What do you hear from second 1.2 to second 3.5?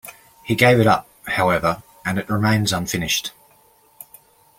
however, and it remains unfinished.